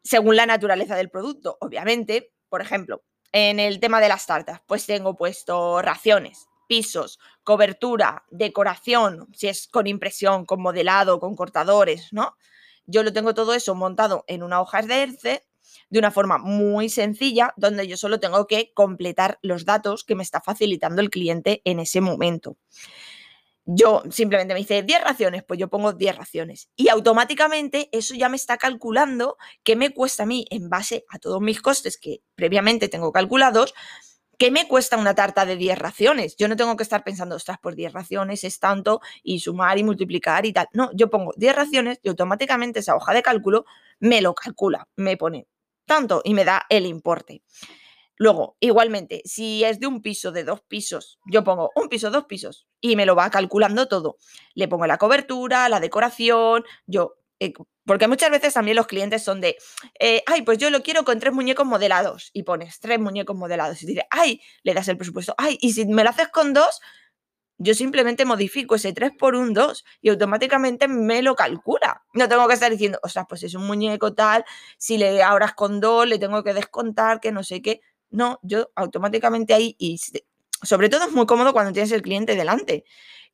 según 0.03 0.35
la 0.35 0.45
naturaleza 0.45 0.95
del 0.95 1.09
producto, 1.09 1.57
obviamente. 1.61 2.31
Por 2.47 2.61
ejemplo, 2.61 3.03
en 3.31 3.59
el 3.59 3.79
tema 3.79 3.99
de 4.01 4.09
las 4.09 4.27
tartas, 4.27 4.61
pues 4.67 4.85
tengo 4.85 5.15
puesto 5.15 5.81
raciones, 5.81 6.45
pisos, 6.67 7.17
cobertura, 7.43 8.23
decoración, 8.29 9.27
si 9.33 9.47
es 9.47 9.67
con 9.67 9.87
impresión, 9.87 10.45
con 10.45 10.61
modelado, 10.61 11.19
con 11.19 11.35
cortadores, 11.35 12.09
¿no? 12.13 12.35
Yo 12.85 13.03
lo 13.03 13.13
tengo 13.13 13.33
todo 13.33 13.53
eso 13.53 13.75
montado 13.75 14.23
en 14.27 14.43
una 14.43 14.61
hoja 14.61 14.81
de 14.81 15.03
Excel 15.03 15.41
de 15.89 15.99
una 15.99 16.11
forma 16.11 16.37
muy 16.37 16.89
sencilla, 16.89 17.53
donde 17.57 17.87
yo 17.87 17.97
solo 17.97 18.19
tengo 18.19 18.47
que 18.47 18.71
completar 18.73 19.39
los 19.41 19.65
datos 19.65 20.03
que 20.03 20.15
me 20.15 20.23
está 20.23 20.41
facilitando 20.41 21.01
el 21.01 21.09
cliente 21.09 21.61
en 21.65 21.79
ese 21.79 22.01
momento. 22.01 22.57
Yo 23.67 24.03
simplemente 24.11 24.53
me 24.53 24.59
dice 24.59 24.83
10 24.83 25.03
raciones, 25.03 25.43
pues 25.43 25.59
yo 25.59 25.69
pongo 25.69 25.93
10 25.93 26.15
raciones. 26.15 26.69
Y 26.75 26.89
automáticamente 26.89 27.89
eso 27.91 28.13
ya 28.13 28.29
me 28.29 28.35
está 28.35 28.57
calculando 28.57 29.37
qué 29.63 29.75
me 29.75 29.91
cuesta 29.91 30.23
a 30.23 30.25
mí 30.27 30.45
en 30.51 30.69
base 30.69 31.03
a 31.09 31.17
todos 31.17 31.41
mis 31.41 31.61
costes 31.61 31.97
que 31.97 32.21
previamente 32.35 32.89
tengo 32.89 33.11
calculados, 33.11 33.73
¿Qué 34.37 34.51
me 34.51 34.67
cuesta 34.67 34.97
una 34.97 35.15
tarta 35.15 35.45
de 35.45 35.55
10 35.55 35.77
raciones? 35.77 36.35
Yo 36.35 36.47
no 36.47 36.55
tengo 36.55 36.75
que 36.75 36.83
estar 36.83 37.03
pensando, 37.03 37.35
ostras, 37.35 37.57
por 37.59 37.75
10 37.75 37.93
raciones 37.93 38.43
es 38.43 38.59
tanto 38.59 39.01
y 39.23 39.39
sumar 39.39 39.77
y 39.77 39.83
multiplicar 39.83 40.45
y 40.45 40.53
tal. 40.53 40.67
No, 40.73 40.89
yo 40.93 41.09
pongo 41.09 41.33
10 41.37 41.55
raciones 41.55 41.99
y 42.03 42.09
automáticamente 42.09 42.79
esa 42.79 42.95
hoja 42.95 43.13
de 43.13 43.23
cálculo 43.23 43.65
me 43.99 44.21
lo 44.21 44.33
calcula, 44.35 44.87
me 44.95 45.17
pone 45.17 45.47
tanto 45.85 46.21
y 46.23 46.33
me 46.33 46.45
da 46.45 46.65
el 46.69 46.85
importe. 46.85 47.43
Luego, 48.17 48.55
igualmente, 48.59 49.21
si 49.25 49.63
es 49.63 49.79
de 49.79 49.87
un 49.87 50.01
piso, 50.01 50.31
de 50.31 50.45
dos 50.45 50.61
pisos, 50.61 51.19
yo 51.25 51.43
pongo 51.43 51.71
un 51.75 51.89
piso, 51.89 52.11
dos 52.11 52.25
pisos 52.25 52.65
y 52.79 52.95
me 52.95 53.05
lo 53.05 53.15
va 53.15 53.29
calculando 53.29 53.87
todo. 53.87 54.17
Le 54.53 54.67
pongo 54.67 54.87
la 54.87 54.97
cobertura, 54.97 55.67
la 55.67 55.81
decoración, 55.81 56.63
yo 56.87 57.17
eh, 57.39 57.53
porque 57.85 58.07
muchas 58.07 58.31
veces 58.31 58.53
también 58.53 58.77
los 58.77 58.87
clientes 58.87 59.23
son 59.23 59.41
de, 59.41 59.57
eh, 59.99 60.23
ay, 60.27 60.41
pues 60.43 60.57
yo 60.57 60.69
lo 60.69 60.81
quiero 60.83 61.03
con 61.03 61.19
tres 61.19 61.33
muñecos 61.33 61.65
modelados 61.65 62.31
y 62.33 62.43
pones 62.43 62.79
tres 62.79 62.99
muñecos 62.99 63.35
modelados 63.35 63.81
y 63.83 63.87
dices, 63.87 64.05
ay, 64.09 64.41
le 64.63 64.73
das 64.73 64.87
el 64.87 64.97
presupuesto, 64.97 65.35
ay, 65.37 65.57
y 65.61 65.73
si 65.73 65.85
me 65.85 66.03
lo 66.03 66.09
haces 66.09 66.29
con 66.29 66.53
dos, 66.53 66.81
yo 67.57 67.73
simplemente 67.73 68.25
modifico 68.25 68.75
ese 68.75 68.93
3 68.93 69.11
por 69.17 69.35
un 69.35 69.53
2 69.53 69.85
y 70.01 70.09
automáticamente 70.09 70.87
me 70.87 71.21
lo 71.21 71.35
calcula. 71.35 72.03
No 72.13 72.27
tengo 72.27 72.47
que 72.47 72.53
estar 72.55 72.71
diciendo, 72.71 72.99
o 73.03 73.09
sea, 73.09 73.25
pues 73.25 73.43
es 73.43 73.53
un 73.55 73.65
muñeco 73.65 74.13
tal, 74.13 74.43
si 74.77 74.97
le 74.97 75.23
ahora 75.23 75.53
con 75.55 75.79
2 75.79 76.07
le 76.07 76.19
tengo 76.19 76.43
que 76.43 76.53
descontar, 76.53 77.19
que 77.21 77.31
no 77.31 77.43
sé 77.43 77.61
qué. 77.61 77.81
No, 78.09 78.39
yo 78.43 78.71
automáticamente 78.75 79.53
ahí, 79.53 79.75
y 79.79 79.99
sobre 80.63 80.89
todo 80.89 81.05
es 81.05 81.11
muy 81.11 81.25
cómodo 81.25 81.53
cuando 81.53 81.71
tienes 81.71 81.91
el 81.91 82.01
cliente 82.01 82.35
delante, 82.35 82.83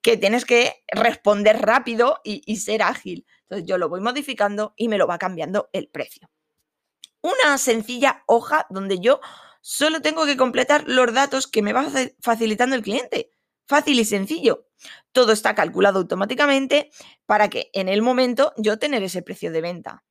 que 0.01 0.17
tienes 0.17 0.46
que 0.46 0.84
responder 0.91 1.60
rápido 1.62 2.20
y 2.24 2.58
ser 2.58 2.84
ágil. 2.84 3.25
Entonces 3.51 3.67
yo 3.67 3.77
lo 3.77 3.89
voy 3.89 4.00
modificando 4.00 4.74
y 4.77 4.88
me 4.88 4.98
lo 4.98 5.08
va 5.08 5.17
cambiando 5.17 5.70
el 5.74 5.89
precio. 5.89 6.29
Una 7.20 7.58
sencilla 7.58 8.24
hoja 8.25 8.65
donde 8.70 9.00
yo 9.00 9.20
solo 9.60 10.01
tengo 10.01 10.25
que 10.25 10.38
completar 10.38 10.86
los 10.88 11.13
datos 11.13 11.48
que 11.48 11.62
me 11.62 11.74
va 11.74 11.86
facilitando 12.22 12.77
el 12.77 12.81
cliente 12.81 13.29
Fácil 13.67 14.00
y 14.00 14.05
sencillo. 14.05 14.67
Todo 15.13 15.31
está 15.31 15.55
calculado 15.55 16.00
automáticamente 16.00 16.91
para 17.25 17.50
que 17.50 17.70
en 17.72 17.88
el 17.88 18.01
momento 18.01 18.53
yo 18.58 18.79
tener 18.79 19.01
ese 19.01 19.22
precio 19.22 19.50
de 19.50 19.62
venta. 19.62 20.03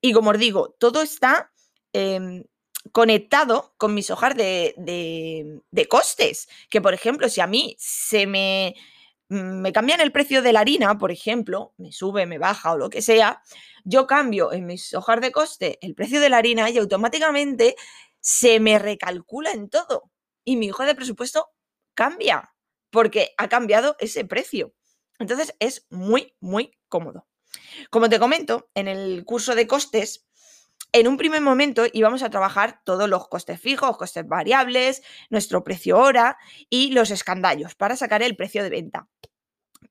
Y 0.00 0.12
como 0.12 0.30
os 0.30 0.38
digo, 0.38 0.74
todo 0.80 1.02
está 1.02 1.52
em, 1.92 2.42
conectado 2.90 3.74
con 3.76 3.94
mis 3.94 4.10
hojas 4.10 4.36
de, 4.36 4.74
de, 5.70 5.88
costes. 5.88 6.48
Que 6.68 6.80
por 6.80 6.94
ejemplo, 6.94 7.28
si 7.28 7.40
a 7.40 7.46
mí 7.46 7.76
se 7.78 8.26
me, 8.26 8.74
me 9.28 9.72
cambian 9.72 10.00
el 10.00 10.12
precio 10.12 10.42
de 10.42 10.52
la 10.52 10.60
harina, 10.60 10.98
por 10.98 11.10
ejemplo, 11.10 11.74
me 11.78 11.92
sube, 11.92 12.26
me 12.26 12.38
baja 12.38 12.72
o 12.72 12.78
lo 12.78 12.90
que 12.90 13.02
sea, 13.02 13.42
yo 13.84 14.06
cambio 14.06 14.52
en 14.52 14.66
mis 14.66 14.94
hojas 14.94 15.20
de 15.20 15.32
coste 15.32 15.78
el 15.80 15.94
precio 15.94 16.20
de 16.20 16.28
la 16.28 16.38
harina 16.38 16.70
y 16.70 16.78
automáticamente 16.78 17.76
se 18.20 18.60
me 18.60 18.78
recalcula 18.78 19.52
en 19.52 19.68
todo. 19.68 20.10
Y 20.44 20.56
mi 20.56 20.70
hoja 20.70 20.84
de 20.84 20.94
presupuesto 20.94 21.48
cambia 21.94 22.52
porque 22.90 23.34
ha 23.36 23.48
cambiado 23.48 23.96
ese 23.98 24.24
precio. 24.24 24.74
Entonces 25.18 25.54
es 25.60 25.86
muy, 25.90 26.34
muy 26.40 26.72
cómodo. 26.88 27.26
Como 27.90 28.08
te 28.08 28.18
comento, 28.18 28.70
en 28.74 28.88
el 28.88 29.24
curso 29.24 29.54
de 29.54 29.66
costes, 29.66 30.26
en 30.96 31.08
un 31.08 31.18
primer 31.18 31.42
momento 31.42 31.84
íbamos 31.92 32.22
a 32.22 32.30
trabajar 32.30 32.80
todos 32.82 33.06
los 33.06 33.28
costes 33.28 33.60
fijos, 33.60 33.98
costes 33.98 34.26
variables, 34.26 35.02
nuestro 35.28 35.62
precio 35.62 35.98
hora 35.98 36.38
y 36.70 36.92
los 36.92 37.10
escandallos 37.10 37.74
para 37.74 37.96
sacar 37.96 38.22
el 38.22 38.34
precio 38.34 38.62
de 38.62 38.70
venta. 38.70 39.06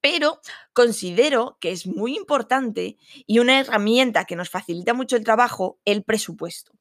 Pero 0.01 0.39
considero 0.73 1.57
que 1.61 1.71
es 1.71 1.85
muy 1.85 2.15
importante 2.15 2.97
y 3.27 3.37
una 3.37 3.59
herramienta 3.59 4.25
que 4.25 4.35
nos 4.35 4.49
facilita 4.49 4.95
mucho 4.95 5.15
el 5.15 5.23
trabajo, 5.23 5.79
el 5.85 6.03
presupuesto. 6.03 6.71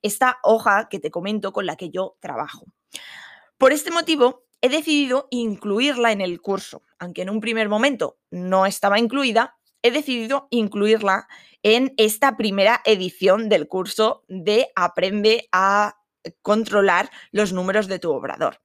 Esta 0.00 0.38
hoja 0.42 0.88
que 0.88 0.98
te 0.98 1.10
comento 1.10 1.52
con 1.52 1.66
la 1.66 1.76
que 1.76 1.90
yo 1.90 2.16
trabajo. 2.20 2.64
Por 3.58 3.72
este 3.72 3.90
motivo, 3.90 4.44
he 4.62 4.70
decidido 4.70 5.28
incluirla 5.30 6.10
en 6.10 6.22
el 6.22 6.40
curso. 6.40 6.80
Aunque 6.98 7.20
en 7.20 7.28
un 7.28 7.40
primer 7.40 7.68
momento 7.68 8.16
no 8.30 8.64
estaba 8.64 8.98
incluida, 8.98 9.58
he 9.82 9.90
decidido 9.90 10.48
incluirla 10.50 11.28
en 11.64 11.94
esta 11.96 12.36
primera 12.36 12.82
edición 12.84 13.48
del 13.48 13.66
curso 13.66 14.22
de 14.28 14.68
Aprende 14.76 15.48
a 15.50 15.96
controlar 16.42 17.10
los 17.32 17.52
números 17.52 17.88
de 17.88 17.98
tu 17.98 18.12
obrador. 18.12 18.60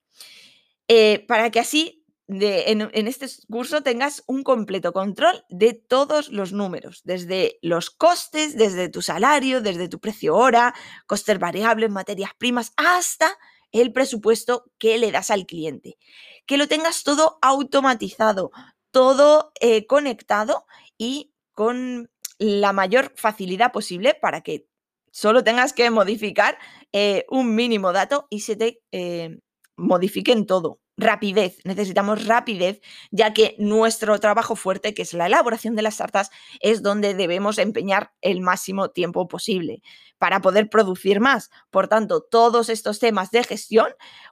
Eh, 0.88 1.26
para 1.28 1.50
que 1.50 1.62
así 1.62 2.06
en, 2.28 2.90
en, 2.94 3.08
este 3.08 3.28
curso 3.50 3.82
tengas 3.82 4.24
un 4.28 4.44
completo 4.44 4.94
control 4.94 5.46
de 5.50 5.74
todos 5.74 6.30
los 6.30 6.52
números, 6.52 7.02
desde 7.04 7.58
los 7.62 7.90
costes, 7.90 8.56
desde 8.56 8.90
tu 8.90 9.02
salario, 9.02 9.62
desde 9.62 9.88
tu 9.88 10.00
precio 10.00 10.36
hora, 10.36 10.76
costes 11.08 11.40
variables, 11.40 11.90
materias 11.90 12.32
primas, 12.38 12.74
hasta 12.76 13.36
el 13.72 13.94
presupuesto 13.94 14.66
que 14.78 14.98
le 14.98 15.12
das 15.12 15.32
al 15.32 15.46
cliente. 15.46 15.98
Que 16.46 16.58
lo 16.58 16.68
tengas 16.68 17.04
todo 17.04 17.40
automatizado, 17.42 18.52
todo 18.92 19.52
eh, 19.62 19.88
conectado 19.88 20.66
y 20.98 21.32
con 21.54 22.10
la 22.40 22.74
mayor 22.74 23.14
facilidad 23.16 23.72
posible 23.72 24.16
para 24.20 24.42
que 24.42 24.68
solo 25.12 25.44
tengas 25.44 25.74
que 25.74 25.90
modificar 25.92 26.58
eh, 26.92 27.26
un 27.30 27.56
mínimo 27.56 27.94
dato 27.94 28.28
y 28.30 28.42
se 28.42 28.56
te 28.56 28.82
eh, 28.92 29.40
modifique 29.76 30.32
en 30.32 30.46
todo 30.46 30.80
rapidez, 31.00 31.60
necesitamos 31.64 32.26
rapidez, 32.26 32.82
ya 33.10 33.34
que 33.34 33.56
nuestro 33.58 34.20
trabajo 34.20 34.56
fuerte, 34.56 34.94
que 34.94 35.02
es 35.02 35.14
la 35.14 35.28
elaboración 35.28 35.76
de 35.76 35.82
las 35.82 35.98
tartas, 35.98 36.30
es 36.60 36.84
donde 36.84 37.14
debemos 37.14 37.58
empeñar 37.58 38.12
el 38.22 38.42
máximo 38.42 38.90
tiempo 38.90 39.28
posible 39.28 39.82
para 40.18 40.42
poder 40.42 40.70
producir 40.70 41.22
más. 41.22 41.50
Por 41.72 41.88
tanto, 41.88 42.22
todos 42.22 42.70
estos 42.70 43.00
temas 43.00 43.32
de 43.32 43.44
gestión, 43.44 43.88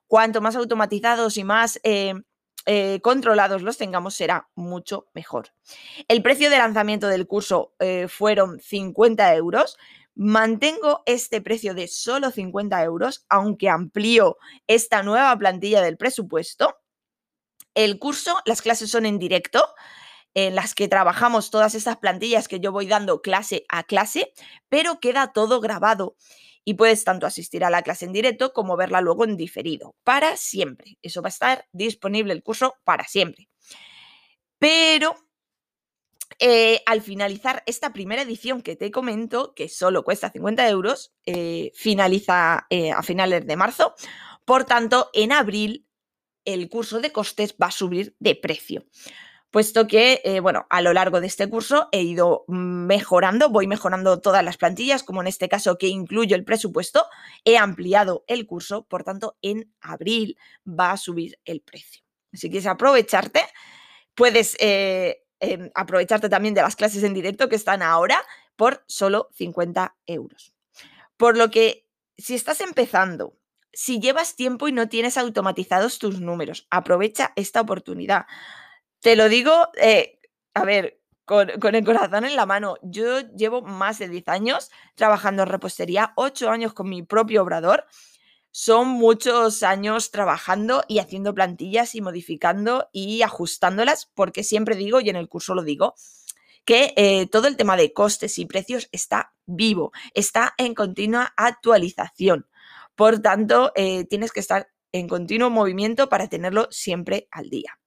cuanto 0.08 0.42
más 0.42 0.56
automatizados 0.56 1.38
y 1.38 1.44
más... 1.44 1.80
Eh, 1.84 2.14
eh, 2.70 3.00
controlados 3.02 3.62
los 3.62 3.78
tengamos, 3.78 4.14
será 4.14 4.50
mucho 4.54 5.08
mejor. 5.14 5.54
El 6.10 6.22
precio 6.22 6.50
de 6.50 6.58
lanzamiento 6.58 7.08
del 7.08 7.26
curso 7.26 7.74
eh, 7.80 8.08
fueron 8.10 8.60
50 8.60 9.34
euros, 9.36 9.78
Mantengo 10.20 11.04
este 11.06 11.42
precio 11.42 11.76
de 11.76 11.88
solo 11.88 12.32
50 12.32 12.84
euros, 12.84 13.26
aunque 13.30 13.70
amplío 13.70 14.38
esta 14.66 15.04
nueva 15.04 15.38
plantilla 15.38 15.82
del 15.84 15.96
presupuesto. 15.96 16.76
El 17.76 18.00
curso, 18.00 18.36
las 18.46 18.64
clases 18.64 18.90
son 18.90 19.06
en 19.06 19.20
directo, 19.20 19.64
en 20.34 20.56
las 20.56 20.74
que 20.74 20.88
trabajamos 20.88 21.52
todas 21.52 21.76
estas 21.76 21.98
plantillas 21.98 22.48
que 22.48 22.60
yo 22.60 22.72
voy 22.72 22.88
dando 22.88 23.22
clase 23.22 23.66
a 23.70 23.84
clase, 23.84 24.34
pero 24.70 25.00
queda 25.00 25.34
todo 25.34 25.62
grabado 25.62 26.16
y 26.68 26.74
puedes 26.74 27.06
tanto 27.06 27.26
asistir 27.26 27.64
a 27.64 27.70
la 27.70 27.82
clase 27.82 28.04
en 28.04 28.12
directo 28.12 28.52
como 28.52 28.76
verla 28.76 29.00
luego 29.00 29.24
en 29.24 29.38
diferido, 29.38 29.96
para 30.04 30.36
siempre. 30.36 30.98
Eso 31.02 31.22
va 31.22 31.30
a 31.30 31.30
estar 31.30 31.66
disponible 31.72 32.34
el 32.34 32.44
curso 32.44 32.76
para 32.84 33.06
siempre. 33.06 33.48
Pero 34.60 35.16
eh, 36.40 36.82
al 36.86 37.02
finalizar 37.02 37.64
esta 37.68 37.94
primera 37.94 38.24
edición 38.24 38.62
que 38.62 38.76
te 38.76 38.92
comento, 38.92 39.54
que 39.56 39.70
solo 39.70 40.04
cuesta 40.04 40.30
50 40.30 40.68
euros, 40.68 41.14
eh, 41.26 41.72
finaliza 41.74 42.68
eh, 42.70 42.92
a 42.92 43.02
finales 43.02 43.48
de 43.48 43.56
marzo. 43.56 43.96
Por 44.44 44.66
tanto, 44.66 45.10
en 45.14 45.32
abril 45.32 45.88
el 46.44 46.68
curso 46.68 47.00
de 47.00 47.14
costes 47.14 47.56
va 47.56 47.68
a 47.68 47.72
subir 47.72 48.14
de 48.20 48.36
precio. 48.36 48.84
Puesto 49.50 49.88
que, 49.88 50.40
bueno, 50.42 50.68
a 50.70 50.82
lo 50.82 50.94
largo 50.94 51.22
de 51.22 51.28
este 51.28 51.50
curso 51.50 51.88
he 51.92 52.02
ido 52.02 52.44
mejorando, 52.48 53.50
voy 53.50 53.66
mejorando 53.66 54.20
todas 54.20 54.44
las 54.44 54.58
plantillas, 54.58 55.04
como 55.04 55.22
en 55.22 55.28
este 55.28 55.48
caso 55.48 55.78
que 55.78 55.88
incluyo 55.88 56.36
el 56.36 56.44
presupuesto, 56.44 57.06
he 57.46 57.58
ampliado 57.58 58.26
el 58.28 58.46
curso, 58.46 58.84
por 58.84 59.04
tanto, 59.04 59.38
en 59.42 59.74
abril 59.82 60.38
va 60.68 60.92
a 60.92 60.98
subir 60.98 61.40
el 61.46 61.62
precio. 61.62 62.04
Si 62.34 62.50
quieres 62.50 62.68
aprovecharte, 62.68 63.42
puedes 64.16 64.58
Em, 65.40 65.70
aprovecharte 65.76 66.30
también 66.30 66.56
de 66.56 66.62
las 66.62 66.76
clases 66.76 67.04
en 67.04 67.14
directo 67.14 67.48
que 67.48 67.56
están 67.56 67.84
ahora 67.84 68.24
por 68.56 68.84
solo 68.88 69.30
50 69.34 69.96
euros. 70.08 70.54
Por 71.16 71.38
lo 71.38 71.52
que, 71.52 71.88
si 72.18 72.34
estás 72.34 72.62
empezando, 72.62 73.38
si 73.72 74.00
llevas 74.00 74.36
tiempo 74.36 74.68
y 74.68 74.72
no 74.72 74.90
tienes 74.90 75.18
automatizados 75.18 76.00
tus 76.00 76.20
números, 76.20 76.66
aprovecha 76.72 77.34
esta 77.36 77.62
oportunidad. 77.62 78.26
Te 79.02 79.16
lo 79.16 79.30
digo, 79.30 79.70
eh, 79.80 80.20
a 80.54 80.64
ver, 80.64 81.00
con, 81.26 81.50
el 81.50 81.84
corazón 81.84 82.26
en 82.26 82.36
la 82.36 82.46
mano. 82.46 82.78
Yo 82.82 83.20
llevo 83.36 83.62
más 83.62 84.00
de 84.00 84.08
10 84.08 84.28
años 84.30 84.72
trabajando 84.96 85.44
en 85.44 85.50
repostería, 85.50 86.14
8 86.16 86.50
años 86.50 86.74
con 86.74 86.90
mi 86.90 87.04
propio 87.04 87.44
obrador 87.44 87.86
son 88.60 88.88
muchos 88.88 89.62
años 89.62 90.10
trabajando 90.10 90.84
y 90.88 90.98
haciendo 90.98 91.36
plantillas 91.36 91.94
y 91.94 92.02
modificando 92.02 92.90
y 92.92 93.22
ajustándolas, 93.22 94.08
porque 94.16 94.44
siempre 94.44 94.76
digo, 94.76 95.00
y 95.00 95.10
en 95.12 95.16
el 95.16 95.30
curso 95.30 95.54
lo 95.54 95.62
digo, 95.62 95.94
que 96.66 96.92
eh, 96.98 97.28
todo 97.28 97.48
el 97.48 97.56
tema 97.56 97.78
de 97.78 97.94
costes 97.94 98.40
y 98.40 98.48
precios 98.48 98.90
está 98.92 99.36
vivo, 99.46 99.92
está 100.16 100.56
en 100.58 100.74
continua 100.74 101.34
actualización. 101.38 102.48
Por 102.96 103.20
tanto, 103.20 103.74
eh, 103.76 104.06
tienes 104.06 104.32
que 104.32 104.40
estar 104.40 104.70
en 104.92 105.08
continuo 105.08 105.52
movimiento 105.52 106.10
para 106.10 106.28
tenerlo 106.28 106.68
siempre 106.72 107.28
al 107.30 107.52
día. 107.52 107.78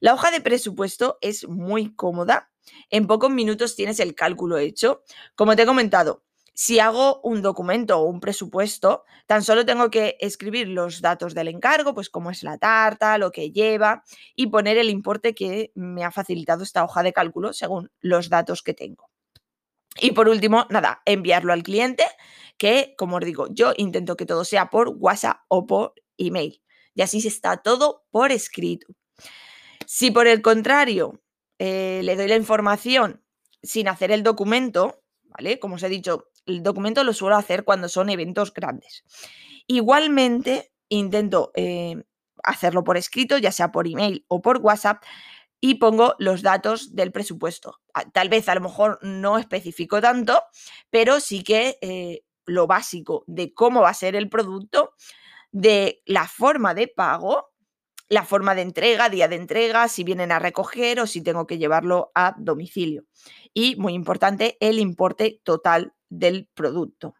La 0.00 0.14
hoja 0.14 0.30
de 0.30 0.40
presupuesto 0.40 1.18
es 1.20 1.48
muy 1.48 1.94
cómoda. 1.94 2.50
En 2.90 3.06
pocos 3.06 3.30
minutos 3.30 3.76
tienes 3.76 4.00
el 4.00 4.14
cálculo 4.14 4.58
hecho. 4.58 5.02
Como 5.34 5.56
te 5.56 5.62
he 5.62 5.66
comentado, 5.66 6.24
si 6.60 6.80
hago 6.80 7.20
un 7.22 7.40
documento 7.40 8.00
o 8.00 8.04
un 8.06 8.18
presupuesto, 8.18 9.04
tan 9.26 9.44
solo 9.44 9.64
tengo 9.64 9.90
que 9.90 10.16
escribir 10.18 10.66
los 10.66 11.00
datos 11.00 11.32
del 11.32 11.46
encargo, 11.46 11.94
pues 11.94 12.10
cómo 12.10 12.32
es 12.32 12.42
la 12.42 12.58
tarta, 12.58 13.16
lo 13.16 13.30
que 13.30 13.52
lleva 13.52 14.02
y 14.34 14.48
poner 14.48 14.76
el 14.76 14.90
importe 14.90 15.36
que 15.36 15.70
me 15.76 16.02
ha 16.02 16.10
facilitado 16.10 16.64
esta 16.64 16.82
hoja 16.82 17.04
de 17.04 17.12
cálculo 17.12 17.52
según 17.52 17.92
los 18.00 18.28
datos 18.28 18.64
que 18.64 18.74
tengo. 18.74 19.08
Y 20.00 20.10
por 20.10 20.28
último, 20.28 20.66
nada, 20.70 21.00
enviarlo 21.04 21.52
al 21.52 21.62
cliente, 21.62 22.04
que, 22.56 22.94
como 22.98 23.18
os 23.18 23.24
digo, 23.24 23.46
yo 23.50 23.72
intento 23.76 24.16
que 24.16 24.26
todo 24.26 24.44
sea 24.44 24.68
por 24.68 24.88
WhatsApp 24.88 25.38
o 25.46 25.64
por 25.64 25.94
email. 26.16 26.60
Y 26.92 27.02
así 27.02 27.24
está 27.24 27.58
todo 27.58 28.04
por 28.10 28.32
escrito. 28.32 28.88
Si 29.90 30.10
por 30.10 30.26
el 30.26 30.42
contrario 30.42 31.22
eh, 31.58 32.02
le 32.04 32.14
doy 32.14 32.28
la 32.28 32.36
información 32.36 33.24
sin 33.62 33.88
hacer 33.88 34.10
el 34.10 34.22
documento, 34.22 35.02
¿vale? 35.22 35.58
Como 35.58 35.76
os 35.76 35.82
he 35.82 35.88
dicho, 35.88 36.28
el 36.44 36.62
documento 36.62 37.04
lo 37.04 37.14
suelo 37.14 37.36
hacer 37.36 37.64
cuando 37.64 37.88
son 37.88 38.10
eventos 38.10 38.52
grandes. 38.52 39.02
Igualmente, 39.66 40.74
intento 40.90 41.52
eh, 41.54 42.04
hacerlo 42.44 42.84
por 42.84 42.98
escrito, 42.98 43.38
ya 43.38 43.50
sea 43.50 43.72
por 43.72 43.88
email 43.88 44.26
o 44.28 44.42
por 44.42 44.58
WhatsApp, 44.58 45.02
y 45.58 45.76
pongo 45.76 46.16
los 46.18 46.42
datos 46.42 46.94
del 46.94 47.10
presupuesto. 47.10 47.80
Ah, 47.94 48.04
tal 48.12 48.28
vez 48.28 48.46
a 48.50 48.54
lo 48.56 48.60
mejor 48.60 48.98
no 49.00 49.38
especifico 49.38 50.02
tanto, 50.02 50.42
pero 50.90 51.18
sí 51.18 51.42
que 51.42 51.78
eh, 51.80 52.24
lo 52.44 52.66
básico 52.66 53.24
de 53.26 53.54
cómo 53.54 53.80
va 53.80 53.88
a 53.88 53.94
ser 53.94 54.16
el 54.16 54.28
producto, 54.28 54.92
de 55.50 56.02
la 56.04 56.28
forma 56.28 56.74
de 56.74 56.88
pago, 56.88 57.54
la 58.08 58.24
forma 58.24 58.54
de 58.54 58.62
entrega, 58.62 59.08
día 59.08 59.28
de 59.28 59.36
entrega, 59.36 59.88
si 59.88 60.04
vienen 60.04 60.32
a 60.32 60.38
recoger 60.38 61.00
o 61.00 61.06
si 61.06 61.22
tengo 61.22 61.46
que 61.46 61.58
llevarlo 61.58 62.10
a 62.14 62.34
domicilio. 62.38 63.04
Y, 63.52 63.76
muy 63.76 63.94
importante, 63.94 64.56
el 64.60 64.78
importe 64.78 65.40
total 65.44 65.92
del 66.08 66.48
producto. 66.54 67.14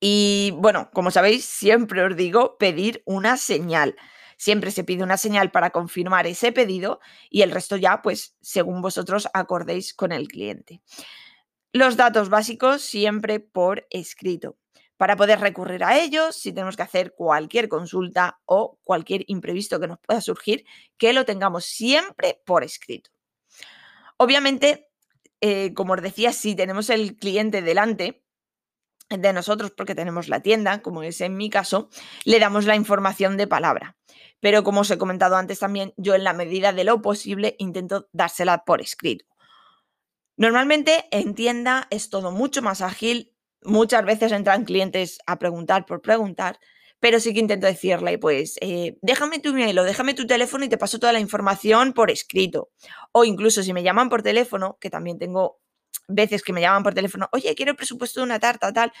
Y 0.00 0.52
bueno, 0.56 0.90
como 0.92 1.10
sabéis, 1.10 1.44
siempre 1.44 2.02
os 2.02 2.16
digo 2.16 2.56
pedir 2.58 3.02
una 3.06 3.36
señal. 3.36 3.96
Siempre 4.38 4.70
se 4.70 4.84
pide 4.84 5.02
una 5.02 5.16
señal 5.16 5.50
para 5.50 5.70
confirmar 5.70 6.26
ese 6.26 6.52
pedido 6.52 7.00
y 7.30 7.42
el 7.42 7.50
resto 7.50 7.76
ya, 7.76 8.02
pues, 8.02 8.36
según 8.40 8.82
vosotros 8.82 9.28
acordéis 9.32 9.94
con 9.94 10.12
el 10.12 10.28
cliente. 10.28 10.82
Los 11.72 11.96
datos 11.96 12.28
básicos 12.28 12.82
siempre 12.82 13.40
por 13.40 13.86
escrito 13.90 14.56
para 14.96 15.16
poder 15.16 15.40
recurrir 15.40 15.84
a 15.84 15.98
ellos 15.98 16.36
si 16.36 16.52
tenemos 16.52 16.76
que 16.76 16.82
hacer 16.82 17.14
cualquier 17.14 17.68
consulta 17.68 18.40
o 18.44 18.78
cualquier 18.84 19.24
imprevisto 19.26 19.80
que 19.80 19.88
nos 19.88 19.98
pueda 19.98 20.20
surgir, 20.20 20.64
que 20.96 21.12
lo 21.12 21.24
tengamos 21.24 21.64
siempre 21.64 22.40
por 22.44 22.64
escrito. 22.64 23.10
Obviamente, 24.16 24.88
eh, 25.40 25.74
como 25.74 25.92
os 25.94 26.02
decía, 26.02 26.32
si 26.32 26.54
tenemos 26.54 26.88
el 26.90 27.16
cliente 27.16 27.62
delante, 27.62 28.22
de 29.08 29.32
nosotros 29.32 29.70
porque 29.70 29.94
tenemos 29.94 30.28
la 30.28 30.40
tienda, 30.40 30.82
como 30.82 31.02
es 31.02 31.20
en 31.20 31.36
mi 31.36 31.50
caso, 31.50 31.90
le 32.24 32.40
damos 32.40 32.64
la 32.64 32.74
información 32.74 33.36
de 33.36 33.46
palabra. 33.46 33.96
Pero 34.40 34.64
como 34.64 34.80
os 34.80 34.90
he 34.90 34.98
comentado 34.98 35.36
antes 35.36 35.60
también, 35.60 35.94
yo 35.96 36.14
en 36.14 36.24
la 36.24 36.32
medida 36.32 36.72
de 36.72 36.84
lo 36.84 37.00
posible 37.02 37.54
intento 37.58 38.08
dársela 38.12 38.64
por 38.64 38.80
escrito. 38.80 39.24
Normalmente 40.36 41.06
en 41.12 41.34
tienda 41.34 41.86
es 41.90 42.10
todo 42.10 42.30
mucho 42.30 42.62
más 42.62 42.82
ágil, 42.82 43.35
muchas 43.66 44.04
veces 44.04 44.32
entran 44.32 44.64
clientes 44.64 45.18
a 45.26 45.38
preguntar 45.38 45.86
por 45.86 46.02
preguntar, 46.02 46.58
pero 47.00 47.20
sí 47.20 47.34
que 47.34 47.40
intento 47.40 47.66
decirle, 47.66 48.18
pues, 48.18 48.56
eh, 48.60 48.96
déjame 49.02 49.38
tu 49.38 49.50
email 49.50 49.78
o 49.78 49.84
déjame 49.84 50.14
tu 50.14 50.26
teléfono 50.26 50.64
y 50.64 50.68
te 50.68 50.78
paso 50.78 50.98
toda 50.98 51.12
la 51.12 51.20
información 51.20 51.92
por 51.92 52.10
escrito. 52.10 52.70
O 53.12 53.24
incluso 53.24 53.62
si 53.62 53.72
me 53.72 53.82
llaman 53.82 54.08
por 54.08 54.22
teléfono, 54.22 54.78
que 54.80 54.90
también 54.90 55.18
tengo 55.18 55.60
veces 56.08 56.42
que 56.42 56.52
me 56.52 56.60
llaman 56.60 56.82
por 56.82 56.94
teléfono, 56.94 57.28
oye, 57.32 57.54
quiero 57.54 57.72
el 57.72 57.76
presupuesto 57.76 58.20
de 58.20 58.24
una 58.24 58.38
tarta, 58.38 58.72
tal, 58.72 58.92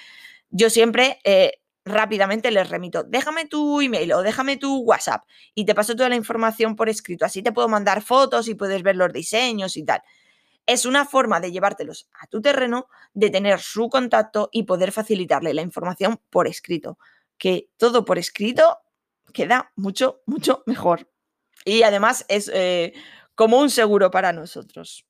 yo 0.50 0.70
siempre 0.70 1.18
eh, 1.24 1.60
rápidamente 1.84 2.50
les 2.50 2.68
remito, 2.68 3.04
déjame 3.04 3.46
tu 3.46 3.80
email 3.80 4.12
o 4.12 4.22
déjame 4.22 4.56
tu 4.56 4.82
WhatsApp 4.82 5.24
y 5.54 5.64
te 5.64 5.74
paso 5.74 5.94
toda 5.94 6.08
la 6.08 6.16
información 6.16 6.76
por 6.76 6.88
escrito, 6.88 7.24
así 7.24 7.42
te 7.42 7.52
puedo 7.52 7.68
mandar 7.68 8.02
fotos 8.02 8.48
y 8.48 8.54
puedes 8.54 8.82
ver 8.82 8.96
los 8.96 9.12
diseños 9.12 9.76
y 9.76 9.84
tal. 9.84 10.02
Es 10.66 10.84
una 10.84 11.04
forma 11.04 11.40
de 11.40 11.52
llevártelos 11.52 12.08
a 12.20 12.26
tu 12.26 12.42
terreno, 12.42 12.88
de 13.14 13.30
tener 13.30 13.60
su 13.60 13.88
contacto 13.88 14.48
y 14.52 14.64
poder 14.64 14.92
facilitarle 14.92 15.54
la 15.54 15.62
información 15.62 16.20
por 16.30 16.48
escrito. 16.48 16.98
Que 17.38 17.70
todo 17.76 18.04
por 18.04 18.18
escrito 18.18 18.78
queda 19.32 19.72
mucho, 19.76 20.22
mucho 20.26 20.62
mejor. 20.66 21.10
Y 21.64 21.82
además 21.82 22.24
es 22.28 22.50
eh, 22.52 22.94
como 23.34 23.58
un 23.58 23.70
seguro 23.70 24.10
para 24.10 24.32
nosotros. 24.32 25.06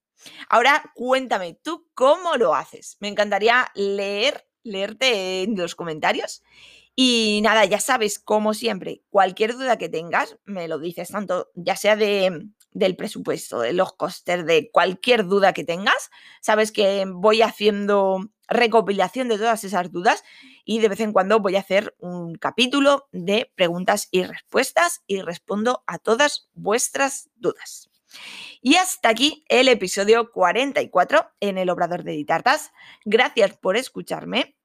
Ahora 0.48 0.92
cuéntame, 0.94 1.58
¿tú 1.62 1.88
cómo 1.94 2.36
lo 2.36 2.54
haces? 2.54 2.96
Me 3.00 3.08
encantaría 3.08 3.70
leer, 3.74 4.46
leerte 4.62 5.42
en 5.42 5.56
los 5.56 5.74
comentarios. 5.74 6.42
Y 6.94 7.40
nada, 7.42 7.66
ya 7.66 7.78
sabes, 7.78 8.18
como 8.18 8.54
siempre, 8.54 9.02
cualquier 9.10 9.52
duda 9.52 9.76
que 9.76 9.90
tengas, 9.90 10.38
me 10.44 10.66
lo 10.66 10.78
dices 10.78 11.10
tanto, 11.10 11.50
ya 11.54 11.76
sea 11.76 11.94
de, 11.94 12.48
del 12.76 12.94
presupuesto, 12.94 13.60
de 13.60 13.72
los 13.72 13.94
costes, 13.94 14.44
de 14.44 14.70
cualquier 14.70 15.26
duda 15.26 15.54
que 15.54 15.64
tengas. 15.64 16.10
Sabes 16.42 16.72
que 16.72 17.06
voy 17.08 17.40
haciendo 17.40 18.30
recopilación 18.48 19.28
de 19.28 19.38
todas 19.38 19.64
esas 19.64 19.90
dudas 19.90 20.22
y 20.64 20.80
de 20.80 20.88
vez 20.88 21.00
en 21.00 21.14
cuando 21.14 21.40
voy 21.40 21.56
a 21.56 21.60
hacer 21.60 21.96
un 21.98 22.34
capítulo 22.34 23.08
de 23.12 23.50
preguntas 23.54 24.08
y 24.10 24.24
respuestas 24.24 25.02
y 25.06 25.22
respondo 25.22 25.84
a 25.86 25.98
todas 25.98 26.48
vuestras 26.52 27.30
dudas. 27.36 27.88
Y 28.60 28.76
hasta 28.76 29.08
aquí 29.08 29.44
el 29.48 29.68
episodio 29.68 30.30
44 30.30 31.30
en 31.40 31.56
el 31.56 31.70
Obrador 31.70 32.04
de 32.04 32.12
Ditartas. 32.12 32.72
Gracias 33.06 33.56
por 33.56 33.78
escucharme 33.78 34.56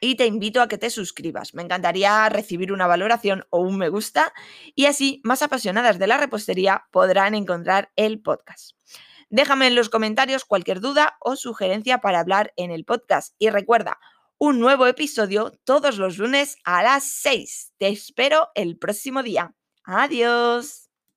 y 0.00 0.16
te 0.16 0.26
invito 0.26 0.60
a 0.60 0.68
que 0.68 0.78
te 0.78 0.90
suscribas. 0.90 1.54
Me 1.54 1.62
encantaría 1.62 2.28
recibir 2.28 2.72
una 2.72 2.86
valoración 2.86 3.44
o 3.50 3.60
un 3.60 3.78
me 3.78 3.88
gusta 3.88 4.32
y 4.74 4.86
así 4.86 5.20
más 5.24 5.42
apasionadas 5.42 5.98
de 5.98 6.06
la 6.06 6.18
repostería 6.18 6.84
podrán 6.90 7.34
encontrar 7.34 7.90
el 7.96 8.20
podcast. 8.20 8.72
Déjame 9.28 9.66
en 9.66 9.74
los 9.74 9.88
comentarios 9.88 10.44
cualquier 10.44 10.80
duda 10.80 11.16
o 11.20 11.36
sugerencia 11.36 11.98
para 11.98 12.20
hablar 12.20 12.52
en 12.56 12.70
el 12.70 12.84
podcast 12.84 13.34
y 13.38 13.50
recuerda, 13.50 13.98
un 14.38 14.60
nuevo 14.60 14.86
episodio 14.86 15.52
todos 15.64 15.98
los 15.98 16.18
lunes 16.18 16.56
a 16.64 16.82
las 16.82 17.04
6. 17.04 17.72
Te 17.78 17.88
espero 17.88 18.48
el 18.54 18.78
próximo 18.78 19.22
día. 19.22 19.54
Adiós. 19.84 20.85